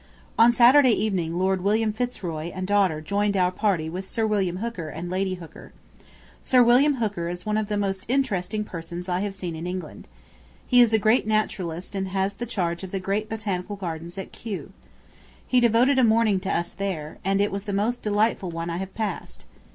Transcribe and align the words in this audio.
On 0.35 0.51
Saturday 0.51 0.93
evening 0.93 1.37
Lord 1.37 1.63
William 1.63 1.93
Fitzroy 1.93 2.45
and 2.55 2.65
daughter 2.65 3.01
joined 3.01 3.37
our 3.37 3.51
party 3.51 3.87
with 3.87 4.03
Sir 4.03 4.25
William 4.25 4.57
Hooker 4.57 4.89
and 4.89 5.11
Lady 5.11 5.35
Hooker.... 5.35 5.73
Sir 6.41 6.63
William 6.63 6.95
Hooker 6.95 7.29
is 7.29 7.45
one 7.45 7.55
of 7.55 7.67
the 7.67 7.77
most 7.77 8.05
interesting 8.07 8.63
persons 8.63 9.07
I 9.07 9.19
have 9.19 9.35
seen 9.35 9.55
in 9.55 9.67
England. 9.67 10.07
He 10.65 10.81
is 10.81 10.91
a 10.91 10.97
great 10.97 11.27
naturalist 11.27 11.93
and 11.93 12.07
has 12.07 12.33
the 12.33 12.47
charge 12.47 12.83
of 12.83 12.89
the 12.89 12.99
great 12.99 13.29
Botanical 13.29 13.75
Gardens 13.75 14.17
at 14.17 14.31
Kew. 14.31 14.71
He 15.45 15.59
devoted 15.59 15.99
a 15.99 16.03
morning 16.03 16.39
to 16.39 16.49
us 16.51 16.73
there, 16.73 17.19
and 17.23 17.39
it 17.39 17.51
was 17.51 17.65
the 17.65 17.71
most 17.71 18.01
delightful 18.01 18.49
one 18.49 18.71
I 18.71 18.77
have 18.77 18.95
passed. 18.95 19.45